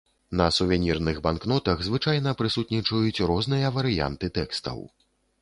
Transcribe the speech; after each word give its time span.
На 0.39 0.45
сувенірных 0.55 1.19
банкнотах 1.27 1.83
звычайна 1.89 2.33
прысутнічаюць 2.41 3.23
розныя 3.33 3.67
варыянты 3.79 4.33
тэкстаў. 4.41 4.85